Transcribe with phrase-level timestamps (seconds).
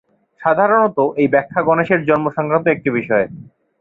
[0.41, 3.25] সাধারণত, এই ব্যাখ্যা গণেশের জন্ম-সংক্রান্ত একটি বিষয়।